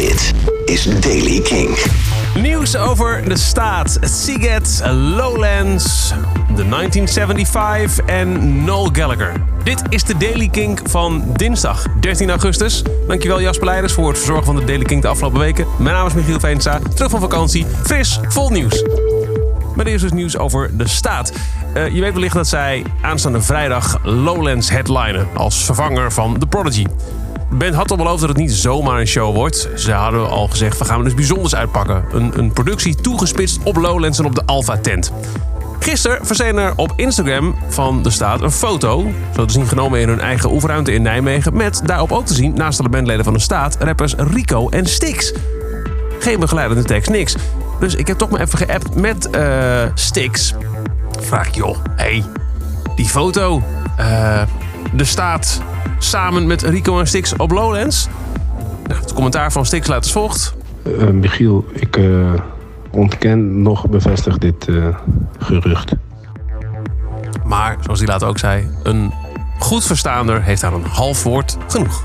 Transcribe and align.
Dit 0.00 0.32
is 0.64 1.00
Daily 1.00 1.40
King. 1.40 1.78
Nieuws 2.34 2.76
over 2.76 3.28
de 3.28 3.36
staat, 3.36 3.98
Seagate, 4.00 4.92
Lowlands, 4.92 6.08
de 6.54 6.68
1975 6.68 8.04
en 8.04 8.64
Noel 8.64 8.88
Gallagher. 8.92 9.32
Dit 9.64 9.82
is 9.88 10.04
de 10.04 10.16
Daily 10.16 10.48
Kink 10.48 10.80
van 10.84 11.24
dinsdag 11.36 11.86
13 12.00 12.30
augustus. 12.30 12.82
Dankjewel 13.06 13.40
Jasper 13.40 13.66
Leiders 13.66 13.92
voor 13.92 14.08
het 14.08 14.16
verzorgen 14.16 14.44
van 14.44 14.56
de 14.56 14.64
Daily 14.64 14.84
Kink 14.84 15.02
de 15.02 15.08
afgelopen 15.08 15.40
weken. 15.40 15.66
Mijn 15.78 15.94
naam 15.94 16.06
is 16.06 16.14
Michiel 16.14 16.40
Veensa, 16.40 16.78
terug 16.94 17.10
van 17.10 17.20
vakantie, 17.20 17.66
fris, 17.82 18.20
vol 18.28 18.50
nieuws. 18.50 18.84
Maar 19.74 19.86
eerst 19.86 20.02
dus 20.02 20.12
nieuws 20.12 20.36
over 20.36 20.76
de 20.76 20.88
staat. 20.88 21.32
Uh, 21.76 21.88
je 21.88 22.00
weet 22.00 22.12
wellicht 22.12 22.34
dat 22.34 22.48
zij 22.48 22.84
aanstaande 23.02 23.42
vrijdag 23.42 23.98
Lowlands 24.02 24.70
headlinen 24.70 25.28
als 25.34 25.64
vervanger 25.64 26.12
van 26.12 26.38
The 26.38 26.46
Prodigy. 26.46 26.84
Band 27.50 27.74
had 27.74 27.90
al 27.90 27.96
beloofd 27.96 28.20
dat 28.20 28.28
het 28.28 28.38
niet 28.38 28.52
zomaar 28.52 29.00
een 29.00 29.06
show 29.06 29.34
wordt. 29.34 29.68
Ze 29.76 29.92
hadden 29.92 30.30
al 30.30 30.48
gezegd, 30.48 30.78
we 30.78 30.84
gaan 30.84 31.04
dus 31.04 31.14
bijzonders 31.14 31.54
uitpakken. 31.54 32.04
Een, 32.12 32.32
een 32.38 32.52
productie 32.52 32.94
toegespitst 32.94 33.58
op 33.62 33.76
Lowlands 33.76 34.18
en 34.18 34.24
op 34.24 34.34
de 34.34 34.46
Alpha 34.46 34.76
tent. 34.76 35.12
Gisteren 35.78 36.26
verscheen 36.26 36.56
er 36.56 36.72
op 36.76 36.92
Instagram 36.96 37.54
van 37.68 38.02
de 38.02 38.10
staat 38.10 38.40
een 38.40 38.50
foto, 38.50 39.12
zo 39.34 39.44
te 39.44 39.52
zien 39.52 39.66
genomen 39.66 40.00
in 40.00 40.08
hun 40.08 40.20
eigen 40.20 40.52
oefenruimte 40.52 40.92
in 40.92 41.02
Nijmegen, 41.02 41.56
met 41.56 41.80
daarop 41.84 42.12
ook 42.12 42.26
te 42.26 42.34
zien, 42.34 42.54
naast 42.54 42.82
de 42.82 42.88
bandleden 42.88 43.24
van 43.24 43.32
de 43.32 43.38
staat, 43.38 43.76
rappers 43.78 44.14
Rico 44.14 44.68
en 44.68 44.86
Stix. 44.86 45.32
Geen 46.18 46.40
begeleidende 46.40 46.84
tekst, 46.84 47.10
niks. 47.10 47.34
Dus 47.80 47.94
ik 47.94 48.06
heb 48.06 48.18
toch 48.18 48.30
maar 48.30 48.40
even 48.40 48.58
geappt 48.58 48.94
met 48.94 49.28
uh, 49.34 49.82
Stix. 49.94 50.54
Vraag 51.20 51.54
joh, 51.54 51.76
hey, 51.96 52.24
die 52.96 53.06
foto, 53.06 53.62
uh, 54.00 54.42
de 54.92 55.04
staat 55.04 55.60
samen 56.04 56.46
met 56.46 56.62
Rico 56.62 56.98
en 56.98 57.06
Stix 57.06 57.36
op 57.36 57.50
Lowlands. 57.50 58.08
Nou, 58.86 59.00
het 59.00 59.12
commentaar 59.12 59.52
van 59.52 59.66
Stix 59.66 59.86
luidt 59.86 60.04
als 60.04 60.12
volgt. 60.12 60.54
Uh, 60.82 61.08
Michiel, 61.08 61.64
ik 61.72 61.96
uh, 61.96 62.32
ontken 62.90 63.62
nog 63.62 63.88
bevestig 63.88 64.38
dit 64.38 64.66
uh, 64.68 64.96
gerucht. 65.38 65.92
Maar, 67.44 67.76
zoals 67.80 67.98
hij 67.98 68.08
later 68.08 68.28
ook 68.28 68.38
zei, 68.38 68.68
een 68.82 69.12
goed 69.58 69.84
verstaander 69.84 70.42
heeft 70.42 70.64
aan 70.64 70.74
een 70.74 70.84
half 70.84 71.22
woord 71.22 71.56
genoeg. 71.68 72.04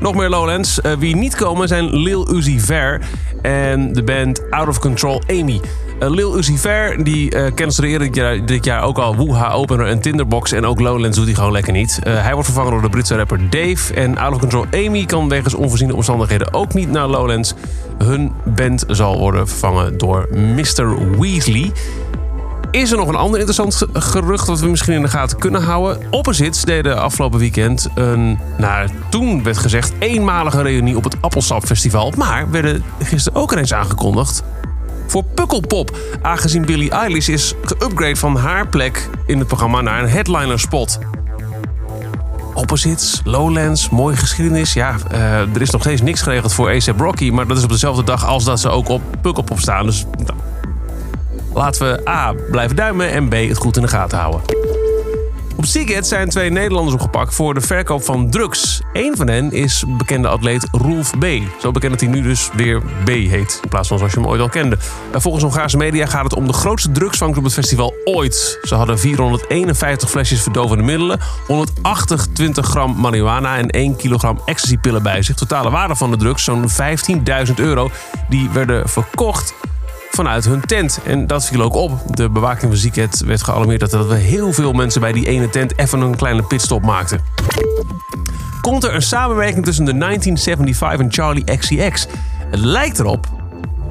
Nog 0.00 0.14
meer 0.14 0.28
Lowlands. 0.28 0.80
wie 0.98 1.16
niet 1.16 1.34
komen 1.34 1.68
zijn 1.68 1.96
Lil 1.96 2.34
Uzi 2.34 2.60
Ver 2.60 3.00
en 3.42 3.92
de 3.92 4.02
band 4.02 4.50
Out 4.50 4.68
of 4.68 4.78
Control 4.78 5.22
Amy. 5.26 5.60
Uh, 6.02 6.10
Lil 6.10 6.38
Uzi 6.38 6.58
Ver, 6.58 7.04
die 7.04 7.34
uh, 7.34 7.46
canceleerde 7.54 8.04
dit 8.04 8.14
jaar, 8.14 8.46
dit 8.46 8.64
jaar 8.64 8.82
ook 8.82 8.98
al 8.98 9.16
Woeha 9.16 9.50
Opener 9.50 9.86
en 9.86 10.00
Tinderbox. 10.00 10.52
En 10.52 10.66
ook 10.66 10.80
Lowlands 10.80 11.16
doet 11.16 11.26
hij 11.26 11.34
gewoon 11.34 11.52
lekker 11.52 11.72
niet. 11.72 11.98
Uh, 12.06 12.22
hij 12.22 12.32
wordt 12.32 12.44
vervangen 12.44 12.72
door 12.72 12.82
de 12.82 12.88
Britse 12.88 13.16
rapper 13.16 13.50
Dave. 13.50 13.94
En 13.94 14.18
Out 14.18 14.34
of 14.34 14.40
Control 14.40 14.64
Amy 14.70 15.04
kan 15.04 15.28
wegens 15.28 15.54
onvoorziene 15.54 15.94
omstandigheden 15.94 16.54
ook 16.54 16.74
niet 16.74 16.90
naar 16.90 17.06
Lowlands. 17.06 17.54
Hun 17.98 18.32
band 18.44 18.84
zal 18.88 19.18
worden 19.18 19.48
vervangen 19.48 19.98
door 19.98 20.28
Mr. 20.32 21.18
Weasley. 21.20 21.72
Is 22.70 22.90
er 22.90 22.96
nog 22.96 23.08
een 23.08 23.14
ander 23.14 23.40
interessant 23.40 23.86
gerucht 23.92 24.46
dat 24.46 24.60
we 24.60 24.68
misschien 24.68 24.94
in 24.94 25.02
de 25.02 25.08
gaten 25.08 25.38
kunnen 25.38 25.62
houden? 25.62 26.06
Opposites 26.10 26.64
deden 26.64 27.00
afgelopen 27.00 27.38
weekend 27.38 27.88
een, 27.94 28.38
nou 28.58 28.88
toen 29.10 29.42
werd 29.42 29.58
gezegd, 29.58 29.92
eenmalige 29.98 30.62
reunie 30.62 30.96
op 30.96 31.04
het 31.04 31.16
Appelsap 31.20 31.64
Festival. 31.64 32.12
Maar 32.16 32.50
werden 32.50 32.84
gisteren 33.02 33.40
ook 33.40 33.52
ineens 33.52 33.74
aangekondigd 33.74 34.42
voor 35.10 35.24
Pukkelpop. 35.34 35.96
Aangezien 36.22 36.64
Billie 36.64 36.90
Eilish 36.90 37.28
is 37.28 37.54
geüpgrade 37.62 38.16
van 38.16 38.36
haar 38.36 38.68
plek 38.68 39.08
in 39.26 39.38
het 39.38 39.46
programma 39.46 39.80
naar 39.80 40.02
een 40.02 40.08
headliner 40.08 40.60
spot. 40.60 40.98
Opposites, 42.54 43.20
Lowlands, 43.24 43.90
mooie 43.90 44.16
geschiedenis. 44.16 44.72
Ja, 44.72 44.94
uh, 45.12 45.40
er 45.40 45.60
is 45.60 45.70
nog 45.70 45.80
steeds 45.80 46.00
niks 46.02 46.22
geregeld 46.22 46.54
voor 46.54 46.70
ASAP 46.70 47.00
Rocky. 47.00 47.30
Maar 47.30 47.46
dat 47.46 47.56
is 47.56 47.62
op 47.62 47.70
dezelfde 47.70 48.04
dag 48.04 48.26
als 48.26 48.44
dat 48.44 48.60
ze 48.60 48.68
ook 48.68 48.88
op 48.88 49.02
Pukkelpop 49.20 49.60
staan. 49.60 49.86
Dus 49.86 50.04
nou, 50.18 50.38
laten 51.54 51.92
we 51.92 52.08
A. 52.08 52.34
blijven 52.50 52.76
duimen 52.76 53.10
en 53.10 53.28
B. 53.28 53.32
het 53.32 53.56
goed 53.56 53.76
in 53.76 53.82
de 53.82 53.88
gaten 53.88 54.18
houden. 54.18 54.40
Op 55.58 55.64
Seagate 55.64 56.06
zijn 56.06 56.28
twee 56.28 56.50
Nederlanders 56.50 56.94
opgepakt 56.94 57.34
voor 57.34 57.54
de 57.54 57.60
verkoop 57.60 58.04
van 58.04 58.30
drugs. 58.30 58.80
Eén 58.92 59.16
van 59.16 59.28
hen 59.28 59.52
is 59.52 59.84
bekende 59.88 60.28
atleet 60.28 60.68
Rolf 60.72 61.10
B. 61.18 61.24
Zo 61.60 61.70
bekend 61.70 61.92
dat 61.92 62.00
hij 62.00 62.10
nu 62.10 62.22
dus 62.22 62.50
weer 62.54 62.82
B 63.04 63.08
heet, 63.08 63.58
in 63.62 63.68
plaats 63.68 63.88
van 63.88 63.98
zoals 63.98 64.12
je 64.12 64.20
hem 64.20 64.28
ooit 64.28 64.40
al 64.40 64.48
kende. 64.48 64.76
Volgens 65.12 65.44
Hongaarse 65.44 65.76
media 65.76 66.06
gaat 66.06 66.24
het 66.24 66.34
om 66.34 66.46
de 66.46 66.52
grootste 66.52 66.92
drugsvangst 66.92 67.38
op 67.38 67.44
het 67.44 67.52
festival 67.52 67.94
ooit. 68.04 68.58
Ze 68.62 68.74
hadden 68.74 68.98
451 68.98 70.10
flesjes 70.10 70.42
verdovende 70.42 70.82
middelen, 70.82 71.20
128 71.46 72.66
gram 72.66 73.00
marihuana 73.00 73.56
en 73.56 73.68
1 73.68 73.96
kilogram 73.96 74.40
ecstasypillen 74.44 75.02
bij 75.02 75.22
zich. 75.22 75.36
Totale 75.36 75.70
waarde 75.70 75.96
van 75.96 76.10
de 76.10 76.16
drugs 76.16 76.44
zo'n 76.44 76.68
15.000 77.46 77.54
euro. 77.54 77.90
Die 78.28 78.50
werden 78.50 78.88
verkocht 78.88 79.54
vanuit 80.10 80.44
hun 80.44 80.60
tent. 80.60 81.00
En 81.04 81.26
dat 81.26 81.44
viel 81.44 81.62
ook 81.62 81.74
op. 81.74 82.16
De 82.16 82.30
bewaking 82.30 82.70
van 82.70 82.80
Zieket 82.80 83.22
werd 83.24 83.42
gealarmeerd 83.42 83.80
dat 83.80 83.92
er 83.92 84.14
heel 84.14 84.52
veel 84.52 84.72
mensen 84.72 85.00
bij 85.00 85.12
die 85.12 85.26
ene 85.26 85.48
tent 85.48 85.78
even 85.78 86.00
een 86.00 86.16
kleine 86.16 86.42
pitstop 86.42 86.82
maakten. 86.82 87.20
Komt 88.60 88.84
er 88.84 88.94
een 88.94 89.02
samenwerking 89.02 89.64
tussen 89.64 89.84
de 89.84 89.98
1975 89.98 91.00
en 91.00 91.12
Charlie 91.12 91.56
XCX? 91.56 92.06
Het 92.50 92.60
lijkt 92.60 92.98
erop, 92.98 93.26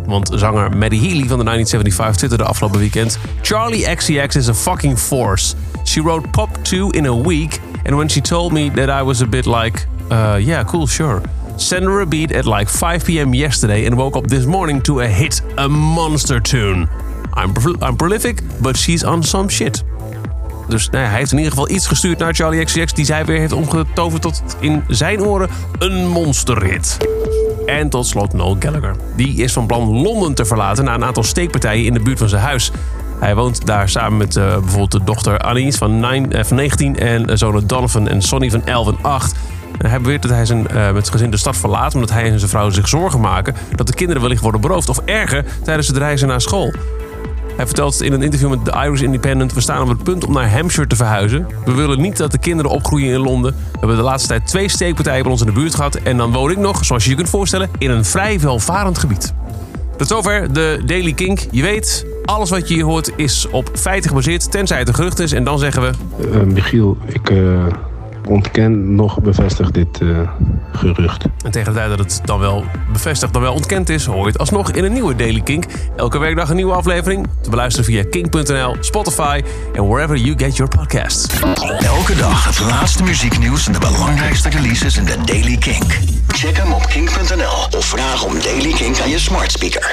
want 0.06 0.32
zanger 0.34 0.78
Maddie 0.78 1.00
Healy 1.00 1.28
van 1.28 1.38
de 1.38 1.44
1975 1.44 2.16
twitterde 2.16 2.44
afgelopen 2.44 2.80
weekend: 2.80 3.18
Charlie 3.42 3.96
XCX 3.96 4.36
is 4.36 4.50
a 4.50 4.54
fucking 4.54 5.00
force. 5.00 5.56
She 5.84 6.02
wrote 6.02 6.28
Pop 6.30 6.50
2 6.62 6.92
in 6.92 7.06
a 7.06 7.22
week, 7.22 7.60
and 7.86 7.96
when 7.96 8.10
she 8.10 8.22
told 8.22 8.52
me 8.52 8.72
that 8.72 9.02
I 9.02 9.04
was 9.04 9.22
a 9.22 9.26
bit 9.26 9.46
like, 9.46 9.88
uh, 10.12 10.36
yeah, 10.40 10.66
cool, 10.66 10.88
sure. 10.88 11.22
Sent 11.56 11.84
her 11.84 12.02
a 12.02 12.06
beat 12.06 12.32
at 12.32 12.46
like 12.46 12.70
5 12.70 13.04
p.m. 13.04 13.34
yesterday 13.34 13.86
and 13.86 13.96
woke 13.96 14.18
up 14.18 14.28
this 14.28 14.46
morning 14.46 14.84
to 14.84 15.00
a 15.00 15.08
hit, 15.08 15.42
a 15.58 15.68
monster 15.68 16.42
tune. 16.42 16.88
I'm, 17.36 17.96
prolific, 17.96 18.42
but 18.62 18.78
she's 18.78 19.04
on 19.04 19.24
some 19.24 19.50
shit. 19.50 19.84
Dus 20.68 20.90
nou 20.90 21.06
hij 21.06 21.18
heeft 21.18 21.32
in 21.32 21.38
ieder 21.38 21.54
geval 21.54 21.70
iets 21.70 21.88
gestuurd 21.88 22.20
naar 22.20 22.34
Charlie 22.34 22.66
XCX... 22.66 22.94
die 22.94 23.06
zij 23.06 23.26
weer 23.26 23.40
heeft 23.40 23.52
omgetoverd 23.52 24.22
tot 24.22 24.44
in 24.60 24.84
zijn 24.88 25.22
oren 25.22 25.50
een 25.80 26.08
monsterhit. 26.08 26.98
En 27.66 27.90
tot 27.90 28.08
slot 28.08 28.34
Noel 28.34 28.56
Gallagher. 28.60 28.96
Die 29.16 29.44
is 29.44 29.54
van 29.54 29.66
plan 29.66 30.02
Londen 30.02 30.34
te 30.34 30.46
verlaten... 30.46 30.84
na 30.84 30.94
een 30.94 31.04
aantal 31.04 31.24
steekpartijen 31.24 31.86
in 31.86 31.94
de 31.94 32.00
buurt 32.00 32.18
van 32.18 32.30
zijn 32.30 32.42
huis. 32.42 32.72
Hij 33.20 33.36
woont 33.36 33.66
daar 33.66 33.90
samen 33.90 34.18
met 34.18 34.36
uh, 34.36 34.58
bijvoorbeeld 34.58 34.92
de 34.92 35.04
dochter 35.04 35.40
Annelies 35.40 35.78
van, 35.78 36.00
9, 36.00 36.38
uh, 36.38 36.44
van 36.44 36.58
19... 36.58 36.98
en 37.00 37.38
zonen 37.38 37.68
Donovan 37.68 38.08
en 38.08 38.22
Sonny 38.22 38.50
van 38.50 38.66
11 38.66 38.88
en 38.88 38.98
8... 39.02 39.36
Hij 39.78 40.02
beweert 40.02 40.22
dat 40.22 40.32
hij 40.32 40.46
zijn, 40.46 40.60
uh, 40.60 40.92
met 40.92 41.06
zijn 41.06 41.18
gezin 41.18 41.32
de 41.32 41.38
stad 41.38 41.58
verlaat 41.58 41.94
omdat 41.94 42.12
hij 42.12 42.32
en 42.32 42.40
zijn 42.40 42.52
vrouw 42.52 42.70
zich 42.70 42.88
zorgen 42.88 43.20
maken 43.20 43.56
dat 43.76 43.88
de 43.88 43.94
kinderen 43.94 44.22
wellicht 44.22 44.42
worden 44.42 44.62
beroofd 44.62 44.90
of 44.90 45.00
erger 45.06 45.46
tijdens 45.64 45.88
het 45.88 45.98
reizen 45.98 46.28
naar 46.28 46.42
school. 46.42 46.74
Hij 47.58 47.66
vertelt 47.66 48.02
in 48.02 48.14
een 48.14 48.22
interview 48.22 48.50
met 48.50 48.66
The 48.66 48.72
Irish 48.72 49.02
Independent: 49.02 49.54
We 49.54 49.62
staan 49.62 49.82
op 49.82 49.88
het 49.88 50.04
punt 50.04 50.26
om 50.26 50.34
naar 50.34 50.52
Hampshire 50.52 50.88
te 50.88 50.96
verhuizen. 50.96 51.48
We 51.66 51.74
willen 51.74 52.02
niet 52.02 52.18
dat 52.18 52.32
de 52.32 52.38
kinderen 52.38 52.72
opgroeien 52.72 53.14
in 53.14 53.20
Londen. 53.20 53.56
We 53.72 53.80
hebben 53.80 53.98
de 53.98 54.04
laatste 54.04 54.28
tijd 54.28 54.48
twee 54.48 54.70
steekpartijen 54.70 55.24
bij 55.24 55.32
ons 55.32 55.42
in 55.42 55.48
de 55.48 55.54
buurt 55.54 55.76
gehad. 55.76 55.96
En 55.96 56.18
dan 56.18 56.32
woon 56.32 56.52
ik 56.52 56.58
nog, 56.58 56.86
zoals 56.86 57.04
je 57.04 57.10
je 57.10 57.16
kunt 57.16 57.30
voorstellen, 57.30 57.70
in 57.78 57.90
een 57.90 58.06
vrij 58.06 58.40
welvarend 58.40 58.98
gebied. 58.98 59.34
Tot 59.98 60.08
zover 60.08 60.54
de 60.54 60.82
Daily 60.86 61.14
Kink. 61.14 61.40
Je 61.52 61.62
weet, 61.62 62.06
alles 62.26 62.50
wat 62.50 62.68
je 62.68 62.74
hier 62.74 62.86
hoort 62.86 63.12
is 63.16 63.48
op 63.52 63.70
feiten 63.74 64.10
gebaseerd, 64.10 64.52
tenzij 64.52 64.80
het 64.80 64.88
een 64.88 64.96
gerucht 64.96 65.20
is. 65.20 65.32
En 65.32 65.44
dan 65.44 65.60
zeggen 65.60 65.82
we. 65.82 65.92
Uh, 66.34 66.42
Michiel, 66.42 66.98
ik. 67.06 67.30
Uh 67.30 67.66
ontken 68.30 68.96
nog 68.96 69.22
bevestig 69.22 69.72
dit 69.72 70.02
uh, 70.02 70.20
gerucht. 70.72 71.26
En 71.44 71.52
tegen 71.52 71.74
de 71.74 71.78
tijd 71.78 71.90
dat 71.90 72.00
het 72.00 72.22
dan 72.26 72.40
wel 72.40 72.64
bevestigd, 72.92 73.34
dan 73.34 73.42
wel 73.42 73.54
ontkend 73.54 73.90
is, 73.90 74.06
hoor 74.06 74.22
je 74.22 74.28
het 74.28 74.38
alsnog 74.38 74.72
in 74.72 74.84
een 74.84 74.94
nieuwe 74.94 75.16
Daily 75.16 75.42
Kink. 75.42 75.66
Elke 75.96 76.20
werkdag 76.20 76.50
een 76.50 76.56
nieuwe 76.56 76.74
aflevering. 76.74 77.28
Te 77.42 77.50
beluisteren 77.50 77.86
via 77.86 78.04
kink.nl, 78.10 78.76
Spotify 78.80 79.42
en 79.74 79.88
wherever 79.88 80.18
you 80.18 80.38
get 80.38 80.56
your 80.56 80.76
podcasts. 80.78 81.40
Elke 81.80 82.16
dag 82.16 82.46
het 82.46 82.60
laatste 82.60 83.04
muzieknieuws 83.04 83.68
en 83.68 83.74
de 83.74 83.80
belangrijkste 83.80 84.50
releases 84.50 84.98
in 84.98 85.06
de 85.06 85.16
Daily 85.26 85.58
Kink. 85.58 86.00
Check 86.28 86.58
hem 86.58 86.72
op 86.74 86.86
kink.nl 86.86 87.78
of 87.78 87.86
vraag 87.86 88.24
om 88.24 88.34
Daily 88.42 88.74
Kink 88.74 89.00
aan 89.00 89.10
je 89.10 89.20
smart 89.20 89.52
speaker. 89.52 89.86